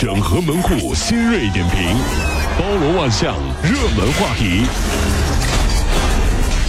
[0.00, 1.96] 整合门户新锐点评，
[2.56, 4.62] 包罗万象，热门话题。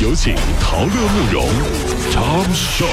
[0.02, 1.48] 有请陶乐慕容
[2.10, 2.88] 长寿。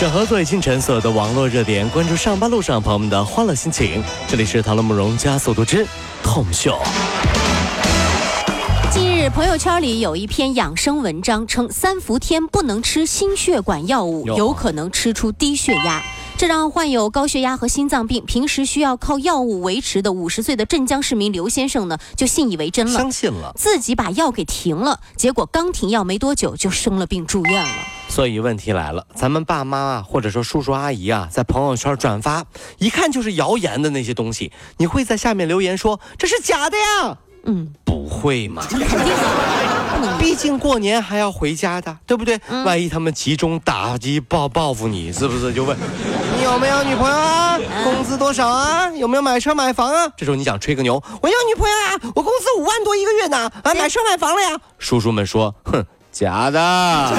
[0.00, 4.02] 整合最清晨所有的网络热点，关注上班路上朋友们的欢乐心情。
[4.26, 5.86] 这里是陶乐慕容加速度之
[6.24, 6.76] Tom 秀。
[8.90, 16.02] 近日，朋友圈里有一篇养生文章，称三伏天不能吃心血管药物，有可能吃出低血压。
[16.36, 24.98] 这让患有高血压和心脏病、平时需要靠药物维持的五十岁的镇江市民刘先生呢，就信以为真了，相信了，自己把药给停了。
[25.16, 27.70] 结果刚停药没多久就生了病住院了。
[28.08, 32.44] 所以问题来了，咱们爸妈啊，或者说叔叔阿姨啊，在朋友圈转发，
[32.78, 37.18] 一看就是谣言的那些东西，你会在下面留言说这是假的呀？
[37.44, 38.66] 嗯，不会嘛？
[38.68, 38.88] 肯 定
[40.18, 42.40] 毕竟过年还要回家的，对不对？
[42.64, 45.76] 万一他们集中打击报报复你，是不是就问
[46.36, 47.58] 你有没有女朋友啊？
[47.84, 48.90] 工资多少啊？
[48.92, 50.08] 有没有买车买房啊？
[50.16, 54.58] 这时候你想吹个牛，我有女朋友啊，我工资五万多一个月呢，啊，买车买房了呀。
[54.78, 57.12] 叔叔们说，哼，假的。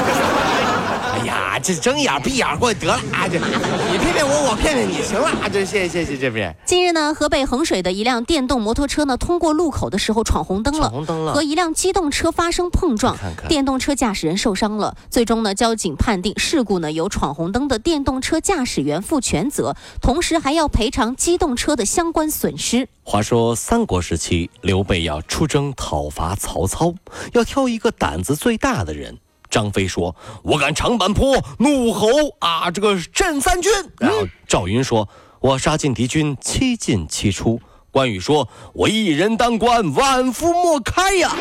[1.14, 3.28] 哎呀，这睁眼闭眼过去得了啊！
[3.28, 5.48] 这你骗骗我，我骗骗你，行了啊！
[5.48, 14.98] 这谢谢谢谢这边近日呢，河北衡水的一辆电动摩托车呢，通过路口的时候闯红灯了，闯红灯了和一辆机动车发生碰撞，看看电动车驾驶人受伤了。
[15.12, 22.90] 最终呢，交警判定事故呢由闯红灯的电动车驾驶员负全责，同时还要赔偿机动车的相关损失。
[23.04, 26.96] 话说三国时期，刘备要出征讨伐曹操，
[27.34, 29.20] 要挑一个胆子最大的人。
[29.54, 32.08] 张飞说：“我敢长坂坡，怒吼
[32.40, 35.08] 啊，这个镇三军。”然后赵云说
[35.40, 41.36] ：“我杀进敌军，七进七出。”关羽说：“我一人当关，万夫莫开呀。”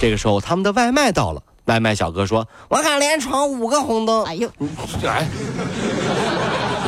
[0.00, 4.50] 这个时候，他们的外卖到了，外卖小哥说：“我敢连闯五个红灯。”哎呦，
[5.04, 5.28] 哎，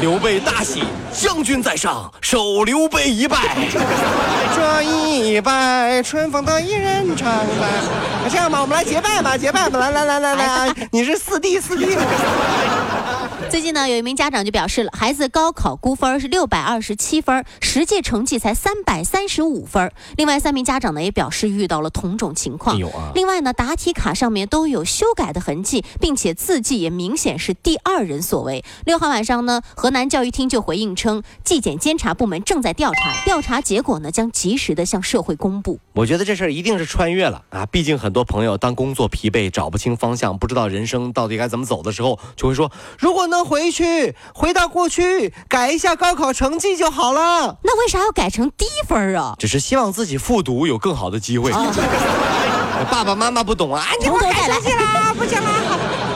[0.01, 3.37] 刘备大喜，将军在上，受刘备一拜。
[4.57, 8.29] 这一拜，春风得意人常在。
[8.31, 11.97] 这样吧，我们来结拜吧，结拜吧，来来来来来，你是四弟四弟。
[13.51, 19.91] 最近呢，有一名家长就表示了，孩子高考估分是六百二十七分，实际成绩才三百三十五分。
[20.17, 22.79] 另外三名家长呢也表示遇到了同种情况。
[23.13, 28.65] 另外呢，答题卡上面都有修改的痕迹，并且字迹也明显是第二人所为。
[28.87, 35.81] 六号晚上呢，河南教育厅就回应称，纪检监察部门正在调查，调查结果呢将及时的向社会公布。
[35.95, 37.67] 我觉得这事儿一定是穿越了啊！
[37.67, 47.59] 毕竟很多朋友当工作疲惫、找不清方向、不知道人生到底该怎么走的时候，就会说：如果能回去，回到过去，改一下高考成绩就好了。
[47.63, 49.35] 那为啥要改成低分啊？
[49.39, 51.53] 只是希望自己复读有更好的机会。
[52.91, 56.10] 爸爸妈妈不懂啊，哎你给我改从头再来成绩啦，不行啦。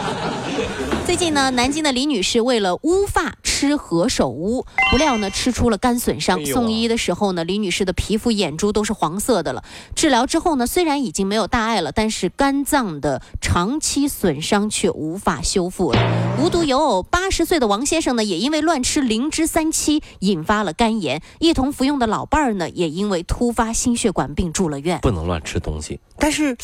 [1.06, 6.40] 最近呢，南京的李女士为了乌发吃何首乌，不料呢吃出了肝损伤。
[6.40, 9.62] 哎啊送医的时候呢，李女士的皮肤、眼珠都是黄色的了。
[9.94, 16.00] 治疗之后呢，虽然已经没有大碍了，但是肝脏的长期损伤却无法修复了。
[16.42, 24.98] 无独有偶，八十岁的王先生呢，也因为乱吃灵芝三七引发了肝炎，一同服用的老伴儿呢，也因为突发心血管病住了院。
[25.02, 26.00] 不能乱吃东西。
[26.16, 26.56] 但是，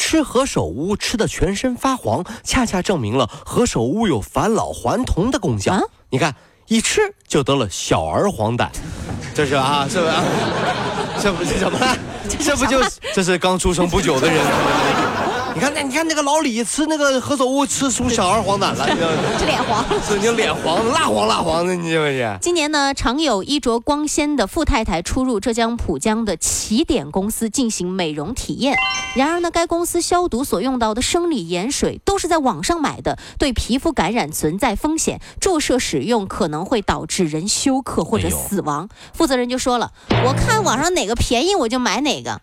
[0.00, 5.74] 吃何首乌吃的全身发黄，恰恰证明了何首乌有返老还童的功效。
[5.74, 6.34] 啊你看，
[6.68, 8.66] 一吃就得了小儿黄疸，
[9.34, 10.24] 这是啊，是不是啊？
[11.20, 11.94] 这不是什么了？
[12.40, 14.40] 这不就是这是刚出生不久的人？
[15.54, 19.00] 你看那你看那个老李吃那个何首乌吃出小儿黄疸了，你？
[19.38, 19.84] 这脸黄。
[20.08, 22.38] 这你脸黄蜡黄蜡黄的，你这不是？
[22.40, 28.76] 今年呢，常有衣着光鲜的富太太出入浙江浦江的起点公司进行美容体验。
[29.16, 38.88] 然而呢，该公司消毒所用到的生理盐水都是在网上买的，对皮肤感染存在风险，注射使用可能会导致人休克或者死亡。
[39.12, 39.90] 负责人就说了，
[40.24, 42.40] 我看网上哪个便宜我就买哪个。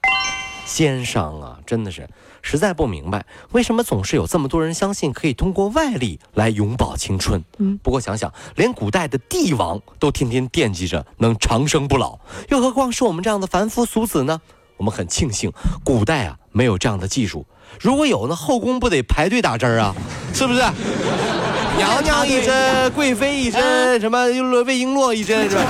[0.66, 2.10] 奸商啊，真的是
[2.42, 7.44] 实在不明白，为什么总是有这么多人相信可以通过外力来永葆青春？
[7.58, 12.18] 嗯，不过想想，连古代的帝王都天天惦记着能长生不老，
[12.50, 14.42] 又何况是我们这样的凡夫俗子呢？
[14.78, 15.52] 我们很庆幸，
[15.84, 17.46] 古代啊没有这样的技术，
[17.82, 19.94] 如果有呢，后宫不得排队打针儿啊？
[20.34, 20.62] 是不是？
[21.78, 25.64] 娘娘一针，贵妃一针，什么魏璎珞一针，是吧？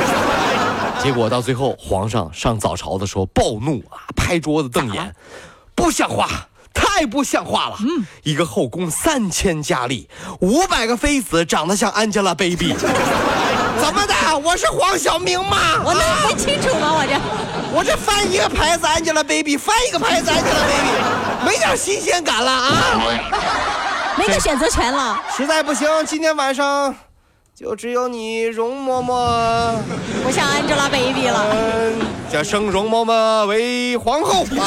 [1.04, 5.14] 结果到最后，皇上上早朝的时候暴怒啊，拍桌子瞪眼，
[5.78, 6.28] 不像话，
[6.74, 7.78] 太不像话了。
[7.82, 10.10] 嗯，一个后宫三千佳丽，
[10.42, 12.74] 五百个妃子长得像 Angelababy，
[13.80, 14.16] 怎么的？
[14.44, 15.58] 我是黄晓明吗？
[15.86, 16.94] 我能分清楚吗？
[16.94, 17.16] 我这。
[17.74, 22.74] 我这翻一个牌子 Angelababy，翻一个牌子 Angelababy，没点新鲜感了啊！
[24.18, 25.22] 没得选择权了。
[25.36, 26.96] 实在不行，今天晚上
[27.56, 29.76] 就只有你容嬷嬷，
[30.24, 31.46] 不像 Angelababy 了。
[31.52, 32.00] 嗯，
[32.32, 34.66] 叫升容嬷嬷为皇后啊！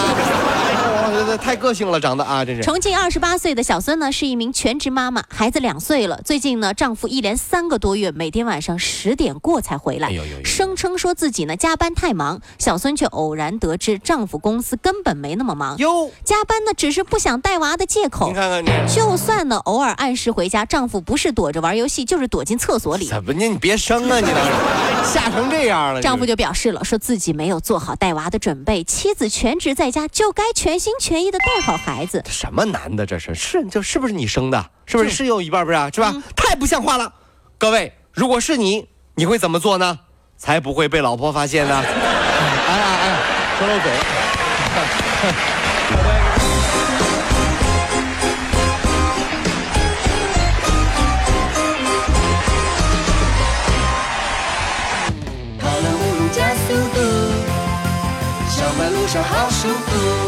[1.27, 2.63] 这太个性了，长得啊，真是。
[2.63, 6.21] 重庆二十八岁的小孙呢，是一名全职妈妈，孩子两岁了。
[6.25, 10.11] 最近呢，丈夫一连三个多月，每天晚上十点过才回来，
[10.45, 12.41] 声称说自己呢加班太忙。
[12.59, 18.35] 小孙却偶然得知，丈夫公司根本没那么忙，哟，加班呢只是不想带娃的借口你。
[18.35, 23.07] 看看你，就算呢偶尔按时回家，丈夫不是躲着玩游戏，就是躲进厕所里。
[23.09, 23.47] 怎么呢？
[23.47, 26.03] 你别生啊，你倒是吓成这样了。
[26.03, 32.25] 丈夫就表示了，说自己没有做好带娃的准备，妻子全职在家，就该全心全意的带好孩子。
[32.27, 33.35] 什么男的这是？
[33.35, 34.71] 是就是不是你生的？
[34.87, 35.91] 是不是是有一半不是啊？
[35.95, 36.11] 是吧？
[36.15, 37.13] 嗯太不像话了！
[37.59, 40.01] 各位，如果是你，你会怎么做呢？
[40.39, 41.77] 才不会被老婆发现呢？
[41.85, 43.19] 哎哎哎，
[43.59, 43.93] 说漏嘴。
[55.59, 56.99] 跑了五路加速度，
[58.49, 60.20] 上班路上好舒服。